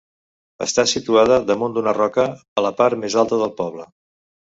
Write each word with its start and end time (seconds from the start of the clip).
Està 0.65 0.85
situada 0.91 1.37
damunt 1.51 1.77
d'una 1.77 1.95
roca, 1.99 2.27
a 2.63 2.67
la 2.71 2.75
part 2.83 3.05
més 3.07 3.23
alta 3.25 3.45
del 3.47 3.57
poble. 3.65 3.91